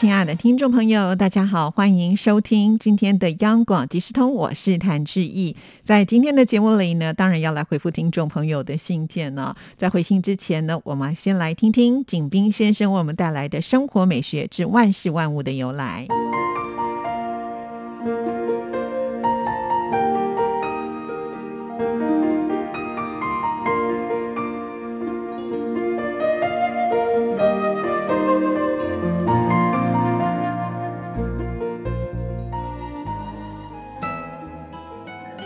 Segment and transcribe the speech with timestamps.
[0.00, 5.54] 亲爱的听众朋友，大家好，欢迎收听今天的央广即时通，我是谭志毅。
[5.84, 9.54] 在今天的节目里呢，当然要来回复听众朋友的信件呢。
[9.76, 16.06] 在回信之前呢，我们先来听听景斌先生为我们带来的生活美学之万事万物的由来。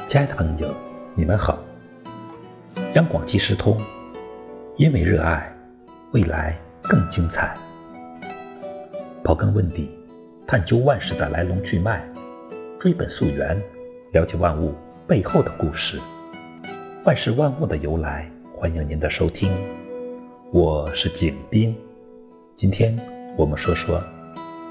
[0.06, 0.72] 亲爱的朋友，
[1.14, 1.58] 你们好。
[2.92, 3.80] 央广即时通，
[4.76, 5.50] 因为热爱，
[6.12, 7.56] 未来更精彩。
[9.24, 9.90] 刨根问底，
[10.46, 12.06] 探究万事的来龙去脉，
[12.78, 13.60] 追本溯源，
[14.12, 14.74] 了解万物
[15.08, 15.98] 背后的故事。
[17.04, 19.50] 万事万物的由来，欢迎您的收听。
[20.52, 21.74] 我是景斌，
[22.54, 22.96] 今天
[23.36, 24.00] 我们说说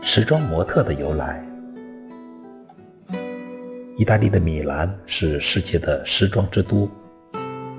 [0.01, 1.43] 时装模特的由来。
[3.95, 6.89] 意大利的米兰是世界的时装之都，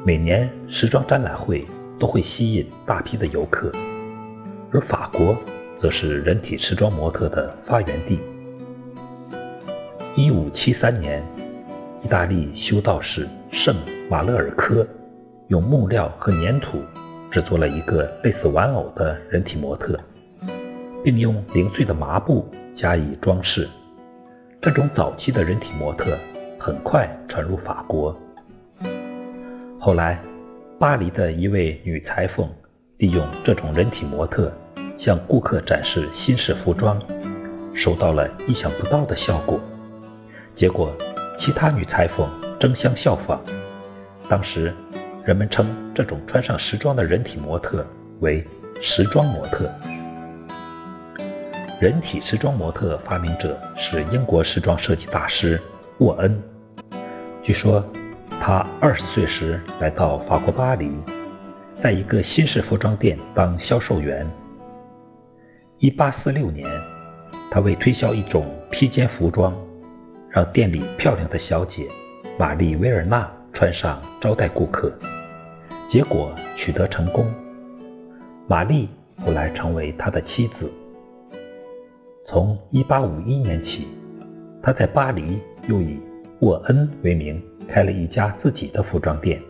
[0.04, 1.66] 每年时装展览会
[1.98, 3.72] 都会吸引大批的游客，
[4.70, 5.36] 而法国
[5.76, 8.20] 则是人体时装模特的发源地。
[10.14, 11.20] 一五七三年，
[12.00, 13.74] 意大利修道士圣
[14.08, 14.86] 马勒尔科
[15.48, 16.80] 用木料和粘土
[17.28, 19.98] 制作了一个类似玩偶的人体模特，
[21.02, 23.68] 并用零碎的麻布加以装饰。
[24.64, 26.16] 这种早期的人体模特
[26.58, 28.18] 很快传入法国。
[29.78, 30.18] 后来，
[30.78, 32.48] 巴黎的一位女裁缝
[32.96, 34.50] 利用这种人体模特
[34.96, 36.98] 向顾客展示新式服装，
[37.74, 39.60] 收到了意想不到的效果。
[40.54, 40.96] 结果，
[41.38, 42.26] 其他女裁缝
[42.58, 43.38] 争相效仿。
[44.30, 44.72] 当时，
[45.26, 47.86] 人们称这种穿上时装的人体模特
[48.20, 48.42] 为
[48.80, 49.70] “时装模特”。
[51.84, 55.60] 人体时装模特发明者是英国时装设计大师
[55.98, 56.42] 沃恩。
[57.42, 57.84] 据说，
[58.40, 60.90] 他二十岁时来到法国巴黎，
[61.78, 64.26] 在一个新式服装店当销售员。
[65.76, 66.66] 一八四六年，
[67.50, 69.54] 他为推销一种披肩服装，
[70.30, 71.86] 让店里漂亮的小姐
[72.38, 74.90] 玛丽维尔纳穿上招待顾客，
[75.86, 77.30] 结果取得成功。
[78.46, 78.88] 玛丽
[79.22, 80.72] 后来成为他的妻子。
[82.26, 83.86] 从1851年起，
[84.62, 86.00] 他在巴黎又以
[86.40, 89.42] 沃恩为名开了一家自己的服装店，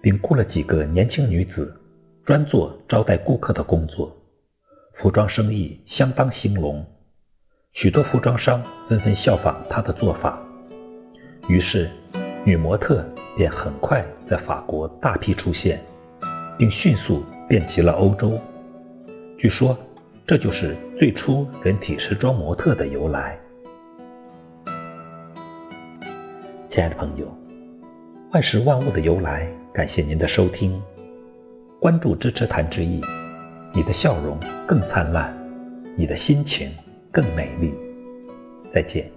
[0.00, 1.78] 并雇了几个年轻女子，
[2.24, 4.10] 专做招待顾客的工作。
[4.94, 6.82] 服装生意相当兴隆，
[7.72, 10.42] 许多服装商纷纷效仿他的做法，
[11.46, 11.90] 于是
[12.42, 13.04] 女模特
[13.36, 15.78] 便很快在法国大批出现，
[16.56, 18.40] 并迅速遍及了欧洲。
[19.36, 19.76] 据说。
[20.24, 23.38] 这就是最初人体时装模特的由来。
[26.68, 27.26] 亲爱的朋友，
[28.32, 30.80] 万事万物的由来，感谢您的收听，
[31.80, 33.00] 关注支持谭志毅，
[33.74, 35.36] 你的笑容更灿烂，
[35.96, 36.70] 你的心情
[37.10, 37.74] 更美丽。
[38.70, 39.10] 再见。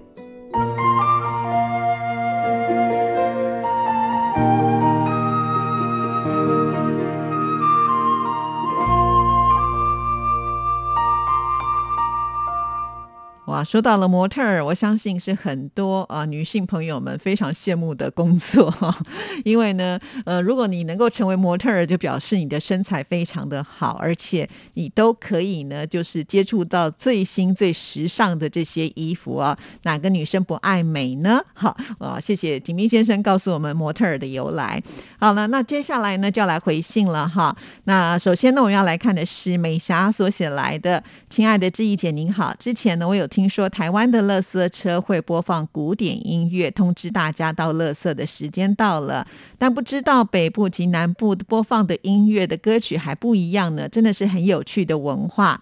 [13.65, 18.71] 说到了模特儿，我相信是很多啊女性朋友们非常羡慕的工作。
[19.43, 29.57] 因为呢，呃，如果你能够成为模特儿，就表示你的身材非常的好，而且你都可以呢，就是接触到最新最时尚的这些衣服啊。
[29.83, 31.41] 哪个女生不爱美呢？
[31.55, 34.81] 好啊，谢谢景明先生告诉我们模特儿的由来。
[35.19, 37.55] 好了，那接下来呢就要来回信了哈。
[37.85, 43.45] 那首先呢，我们要来看的是美霞所写来的，亲爱的志毅姐您好，之前呢我有听。
[43.55, 49.25] 说台湾的乐色车会播放古典音乐，通知大家到乐色的时间到了，
[49.57, 55.61] 但不知道北部及南部播放的音乐的歌曲还不一样呢，真的是很有趣的文化。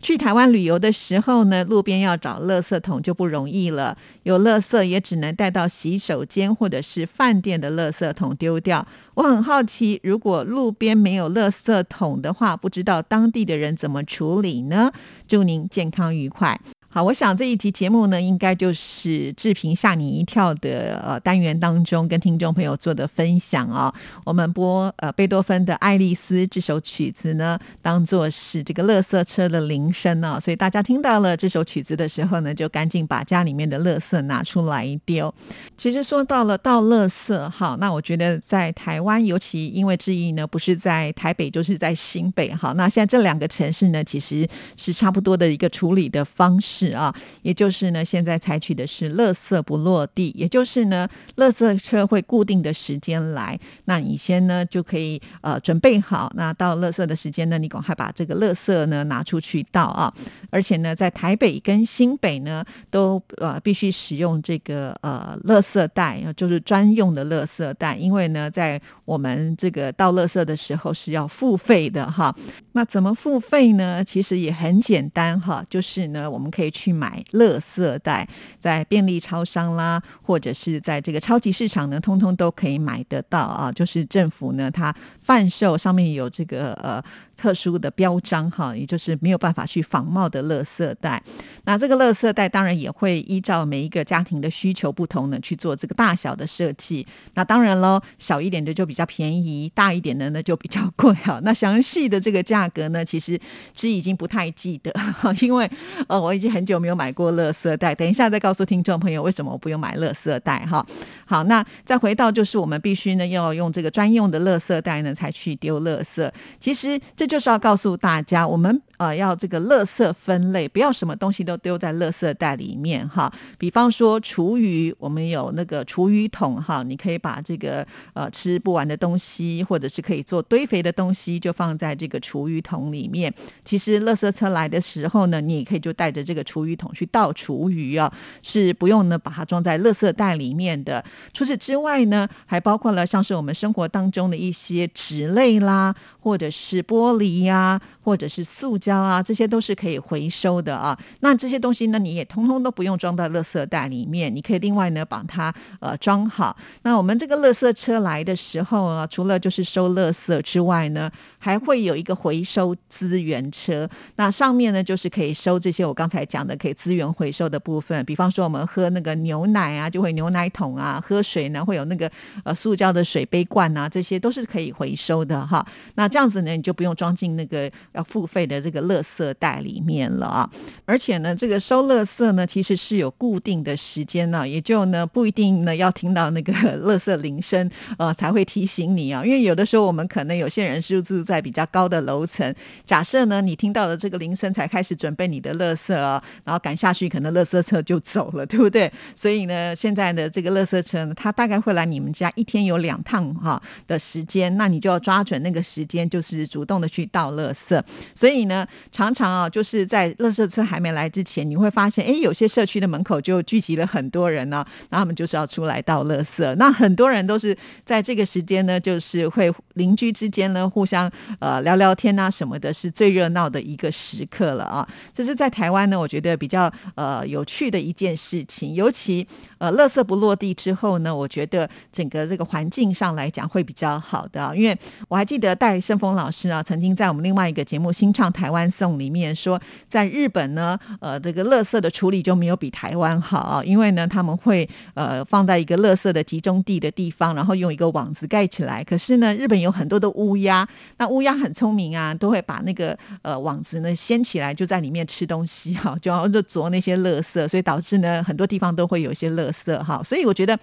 [0.00, 8.86] 去台湾旅游的时候呢，路边要找垃圾桶就不容易了，有垃圾也只能带到洗手间或者是饭店的垃圾桶丢掉。
[9.14, 14.92] 我很好奇，如果路边没有垃圾桶的话，不知道当地的人怎么处理呢？
[15.26, 16.60] 祝您健康愉快。
[16.94, 23.90] 好，我想这一集节目呢，应该就是志平吓你一跳的呃单元当中跟听众朋友做的分享啊。
[24.24, 35.34] 我们播呃贝多芬的《爱丽丝》这首曲子呢，当做是这个垃圾车的铃声啊，所以大家听到了这首曲子的时候呢，就赶紧把家里面的垃圾拿出来丢。
[35.78, 44.46] 其实说到了倒垃圾哈，那我觉得在台湾，尤其因为志毅呢不是在台北，就是在新北哈，那现在这两个城市呢，其实
[44.76, 46.81] 是差不多的一个处理的方式。
[46.82, 60.12] 是啊，也就是呢，现在采取的是“垃圾不落地”，也就是呢，垃圾车会固定的时间来，那你先呢就可以呃准备好，那到垃圾的时间呢，你赶快把这个垃圾呢拿出去倒啊。
[60.50, 72.34] 而且呢，在台北跟新北呢，都呃必须使用这个呃垃圾袋，就是专用的垃圾袋，因为呢，在我们这个倒垃圾的时候是要付费的哈。
[72.72, 74.02] 那怎么付费呢？
[74.04, 78.28] 其实也很简单哈，就是呢，我们可以去买乐色袋，
[78.58, 83.70] 在便利超商啦，或者是在这个超级市场呢，通通都可以买得到啊。
[83.70, 84.92] 就是政府呢，它
[85.22, 87.00] 贩售上面有这个呃。
[87.34, 91.20] 特殊的标章哈，也就是没有办法去仿冒的垃圾袋。
[91.64, 97.04] 那这个垃圾袋当然也会依照每一个家庭的需求不同呢去做这个大小的设计。
[97.34, 101.40] 那当然喽，小一点的就比较便宜，大一点的呢就比较贵哈。
[101.42, 103.36] 那详细的这个价格呢，其实
[103.74, 104.94] 是已经不太记得，
[105.40, 105.68] 因为
[106.06, 107.92] 呃我已经很很久没有买过乐色袋。
[107.92, 110.86] 等一下再告诉听众朋友为什么我不用买乐色袋哈。
[111.24, 116.32] 好，那再回到就是我们必须呢要用这个专用的乐色袋呢才去丢乐色。
[116.60, 117.32] 其实这。
[117.32, 118.82] 就是要告诉大家，我们。
[119.02, 123.32] 啊，要这个垃圾分类，不要什么东西都丢在垃圾袋里面哈。
[123.58, 127.84] 比方说厨余，我们有那个厨余桶哈，你可以把这个
[128.14, 133.34] 呃吃不完的东西，或者是可以做堆肥的东西，就放在这个厨余桶里面。
[133.64, 141.04] 其实垃圾车来的时候呢，你也可以就带着这个厨余桶去倒厨余啊，是不用呢把它装在垃圾袋里面的。
[141.34, 148.91] 除此之外呢，还包括了像是我们生活当中的一些纸类啦，或者是玻璃呀，或者是塑胶。
[148.98, 150.98] 啊，这些都是可以回收的啊。
[151.20, 156.56] 那这些东西呢，你也通通都不用装到垃圾袋里面，你可以另外呢把它呃装好。
[156.82, 161.08] 那我们这个垃圾车来的时候啊，除了就是收垃圾之外呢，
[161.38, 163.88] 还会有一个回收资源车。
[164.16, 168.04] 那上面呢就是可以收这些我刚才讲的可以资源回收的部分。
[168.04, 172.10] 比方说我们喝那个牛奶啊，就会牛奶桶啊；喝水呢会有那个
[172.42, 175.64] 呃塑胶的水杯罐啊，这些都是可以回收的哈。
[175.94, 178.71] 那这样子呢，你就不用装进那个要付费的这。
[178.72, 180.50] 个垃圾袋里面了啊，
[180.84, 192.52] 而且呢，这个收垃圾呢，其实是有固定的时间呢，也就呢不一定呢要听到那个垃圾铃声呃才会提醒你啊，因为有的时候我们可能有些人是住在比较高的楼层，
[192.86, 198.90] 假设呢你听到了这个铃声才开始准备你的垃圾，然后赶下去可能垃圾车就走了，对不对？
[199.14, 207.82] 所以呢，现在的这个垃圾车呢，它大概会来你们家一天有两趟哈的时间，那你就要抓准那个时间，就是主动的去倒垃圾，
[208.14, 208.61] 所以呢。
[208.90, 216.54] 常常啊，就是在垃圾车还没来之前，你会发现，哎，有些社区的门口就聚集了很多人呢，那他们就是要出来倒垃圾。
[216.56, 224.86] 那很多人都是在这个时间呢，就是会邻居之间呢互相呃聊聊天啊什么的，是最热闹的一个时刻了啊。
[225.14, 228.74] 这是在台湾呢，我觉得比较呃有趣的一件事情。
[228.74, 229.26] 尤其
[229.58, 234.54] 呃，垃圾不落地之后呢，我觉得整个这个环境上来讲会比较好的。
[234.56, 234.76] 因为
[235.08, 238.70] 我还记得戴胜峰老师啊，曾经在我们另外一个节目《新唱台湾》。
[238.72, 248.82] 送里面说，在日本呢，呃，这个垃圾的处理就没有比台湾好，因为呢，他们会呃放在一个垃圾的集中地的地方，然后用一个网子盖起来。
[248.82, 250.66] 可是呢，日本有很多的乌鸦，
[250.96, 260.02] 那乌鸦很聪明啊，都会把那个呃网子呢掀起来，就在里面吃东西哈，就要就啄那些垃圾，所以导致呢很多地方都会有一些垃圾哈。
[260.02, 260.58] 所以我觉得。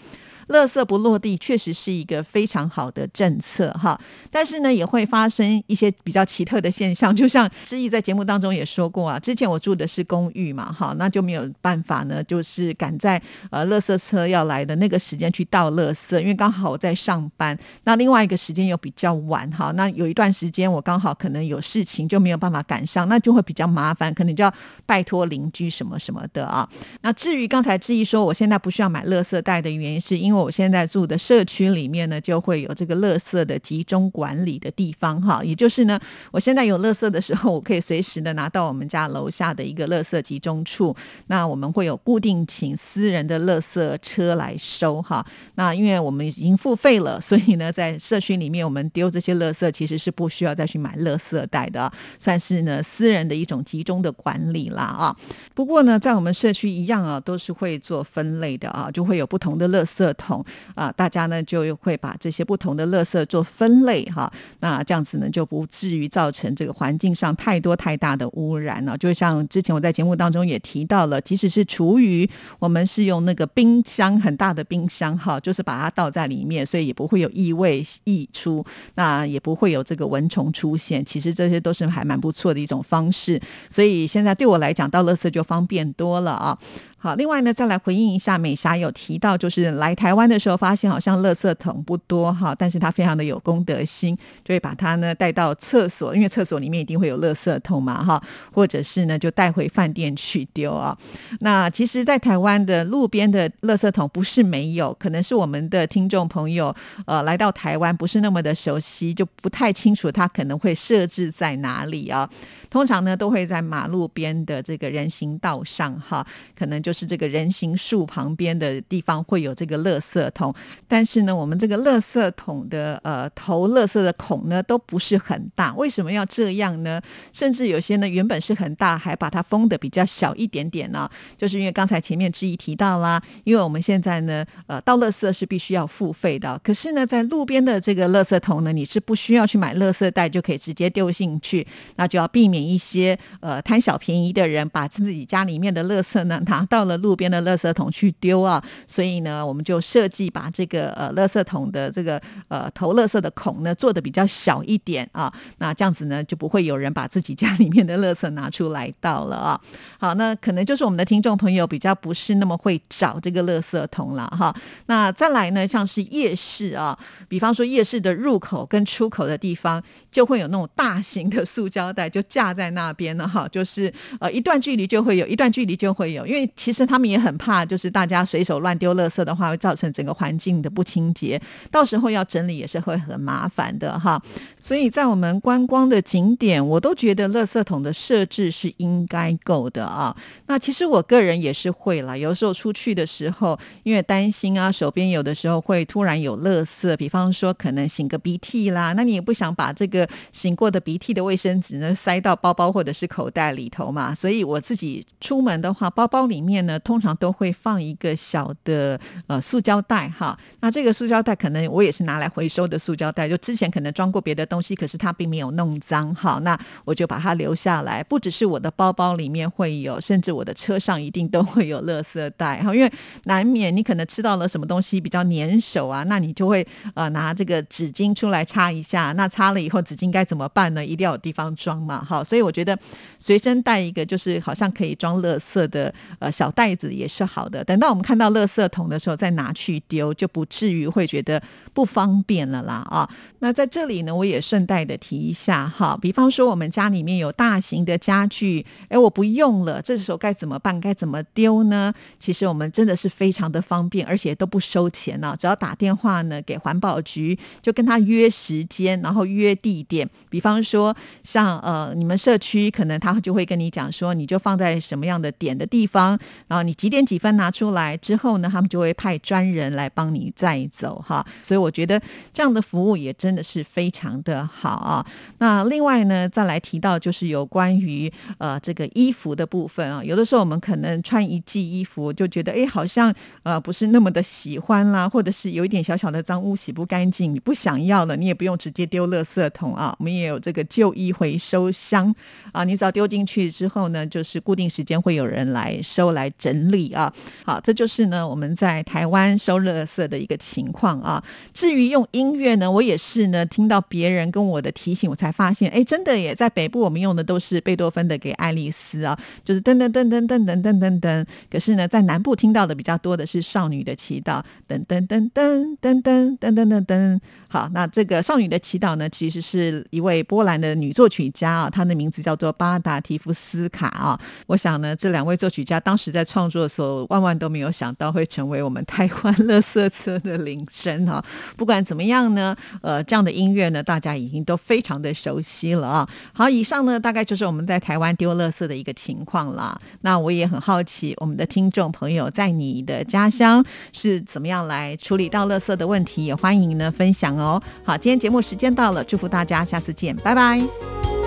[0.49, 24.53] 垃圾不落地确实是一个非常好的政策哈，但是呢也会发生一些比较奇特的现象，就像志毅在节目当中也说过啊，之前我住的是公寓嘛哈，那就没有办法呢，就是赶在呃垃圾车要来的那个时间去倒垃圾，因为刚好我在上班，那另外一个时间又比较晚哈，那有一段时间我刚好可能有事情就没有办法赶上，那就会比较麻烦，可能就要
[24.85, 26.67] 拜托邻居什么什么的啊。
[27.01, 35.99] 那至于刚才志毅说我现在不需要买垃圾袋的原因，是因为我现在住的社区里面呢，就会有这个垃圾的集中管理的地方哈，也就是呢，
[36.31, 40.95] 我现在有垃圾的时候，我可以随时的拿到我们家楼下的一个垃圾集中处。
[41.27, 45.25] 那我们会有固定请私人的垃圾车来收哈。
[45.55, 55.15] 那因为我们已经付费了，所以呢，在社区里面我们丢这些垃圾其实是不需要再去买垃圾袋的，算是呢私人的一种集中的管理啦啊。
[55.53, 60.45] 不过呢，在我们社区一样啊，都是会做分类的啊，就会有不同的垃圾桶桶
[60.75, 64.31] 啊，大家呢就会把这些不同的垃圾做分类哈。
[64.59, 68.95] 那这样子呢，就不至于造成这个环境上太多太大的污染了。
[68.95, 78.63] 就像之前我在节目当中也提到了，即使是厨余，我们是用那个冰箱很大的冰箱哈，就是把它倒在里面，所以也不会有异味溢出，
[78.95, 81.03] 那也不会有这个蚊虫出现。
[81.03, 83.41] 其实这些都是还蛮不错的一种方式。
[83.69, 86.57] 所以现在对我来讲，倒垃圾就方便多了啊。
[87.01, 100.97] 好，另外呢，再来回应一下美霞有提到，就是来台湾的时候发现好像垃圾桶不多哈，但是他非常的有公德心，就会把它呢带到厕所，因为厕所里面一定会有垃圾桶嘛哈，或者是呢就带回饭店去丢啊。
[101.39, 106.75] 那其实，在台湾的路边的垃圾桶不是没有，可能是我们的听众朋友
[107.05, 112.29] 呃来到台湾不是那么的熟悉，就不太清楚它可能会设置在哪里啊。
[112.69, 116.23] 通常呢都会在马路边的这个人行道上哈，
[116.55, 120.51] 可能就就是这个人行树旁边的地方会有这个垃圾桶，
[120.87, 126.99] 但是呢，我们这个垃圾桶的呃投垃圾的孔呢都不是很大，为什么要这样呢？
[127.31, 141.67] 甚至有些呢原本是很大，还把它封的比较小一点点呢，就是因为刚才前面之一提到啦，因为我们现在呢呃倒垃圾是必须要付费的，可是呢在路边的这个垃圾桶呢，你是不需要去买垃圾袋就可以直接丢进去，
[141.97, 142.59] 那就要避免。
[142.59, 159.59] 一些呃贪小便宜的人把自己家里面的垃圾呢拿到到了路边的垃圾桶去丢啊，所以呢我们就设计把这个呃垃圾桶的这个呃投垃圾的孔呢做的比较小一点啊，那这样子呢就不会有人把自己家里面的垃圾拿出来倒了啊。
[159.99, 164.55] 好，那可能就是我们的听众朋友比较不是那么会找这个垃圾桶了哈。
[164.85, 169.81] 那再来呢，像是夜市啊，比方说夜市的入口跟出口的地方
[170.11, 172.49] 就会有那种大型的塑胶袋就架。
[172.59, 181.39] 在那边了，哈，就是呃，一段距离就会有一段距离就会有，因为其实他们也很怕，就是大家随手乱丢垃圾的话，会造成整个环境的不清洁，
[181.71, 184.21] 到时候要整理也是会很麻烦的哈。
[184.59, 190.15] 所以在我们观光的景点，我都觉得垃圾桶的设置是应该够的啊。
[190.47, 202.35] 那其实我个人也是会啦，有时候出去的时候，因为担心啊，手边有的时候会突然有垃圾，比方说可能擤个鼻涕啦，那你也不想把这个擤过的鼻涕的卫生纸呢塞到。
[202.35, 210.37] 包包或者是口袋里头嘛，所以我自己出门的话，包包里面呢通常都会放一个小的呃塑胶袋哈。
[210.61, 216.39] 那这个塑胶袋可能我也是拿来回收的塑胶袋，就之前可能装过别的东西，可是它并没有弄脏哈。
[216.43, 222.73] 那我就把它留下来，不只是我的包包里面会有，甚至我的车上一定都会有垃圾袋哈。
[222.73, 222.91] 因为
[223.25, 229.11] 难免你可能吃到了什么东西比较粘手啊，那你就会呃拿这个纸巾出来擦一下。
[229.13, 230.85] 那擦了以后纸巾该怎么办呢？
[230.85, 232.23] 一定要有地方装嘛哈。
[232.23, 232.77] 所以我觉得
[233.19, 237.63] 随身带一个就是好像可以装垃圾的呃小袋子也是好的。
[237.63, 241.41] 等到我们看到垃圾桶的时候再拿去丢，就不至于会觉得
[241.73, 243.09] 不方便了啦啊。
[243.39, 250.79] 那在这里呢，我也顺带的提一下哈，比方说我们家里面有大型的家具，哎，我不用了，这时候该怎么办？
[250.79, 251.91] 该怎么丢呢？
[252.19, 260.07] 其实我们真的是非常的方便，而且都不收钱呢，只要打电话呢给环保局，就跟他约时间，然后约地点。
[260.29, 262.19] 比方说像呃你们。
[262.19, 271.25] 社区可能他就会跟你讲说，你就放在什么样的点的地方，然后你几点几分拿出来之后呢，他们就会派专人来帮你载走哈。
[271.43, 272.01] 所以我觉得
[272.33, 275.05] 这样的服务也真的是非常的好啊。
[275.39, 292.13] 那另外呢，再来提到就是有关于呃这个衣服的部分啊，有的时候我们可能穿一季衣服就觉得哎好像呃不是那么的喜欢啦，或者是有一点小小的脏污洗不干净，你不想要了，你也不用直接丢垃圾桶啊，我们也有这个旧衣回收箱。
[292.51, 297.11] 啊，你只要丢进去之后呢，就是固定时间会有人来收来整理啊。
[297.45, 301.23] 好，这就是呢我们在台湾收垃圾的一个情况啊。
[301.53, 311.25] 至于用音乐呢，我也是呢听到别人跟我的提醒，我才发现，哎，真的也在北部我们用的都是贝多芬的《给爱丽丝》啊，就是噔噔噔噔噔噔噔噔噔。
[311.49, 317.19] 可是呢，在南部听到的比较多的是《少女的祈祷》，噔噔噔噔噔噔噔噔噔噔。
[317.47, 324.19] 好，那这个《少女的祈祷》呢，其实是一位波兰的女作曲家啊，她的名字叫做巴达提夫斯卡啊。
[324.47, 331.23] 我想呢，这两位作曲家当时在创作的时候，万万都没有想到会成为我们台湾乐色车的铃声哈。
[331.57, 336.09] 不管怎么样呢，呃，这样的音乐呢，大家已经都非常的熟悉了啊。
[336.33, 339.79] 好，以上呢大概就是我们在台湾丢乐色的一个情况啦。
[340.01, 347.61] 那我也很好奇，我们的听众朋友在你的家乡是怎么样来处理到乐色的问题，也欢迎呢分享哦。
[347.83, 351.18] 好，今天节目时间到了，祝福大家，下次见，拜拜。